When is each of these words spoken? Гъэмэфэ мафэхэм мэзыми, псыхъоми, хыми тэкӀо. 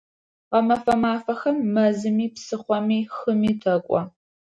Гъэмэфэ 0.49 0.93
мафэхэм 1.01 1.57
мэзыми, 1.73 2.25
псыхъоми, 2.35 2.99
хыми 3.15 3.51
тэкӀо. 3.61 3.99